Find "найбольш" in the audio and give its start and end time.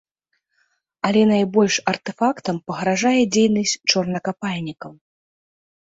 1.31-1.75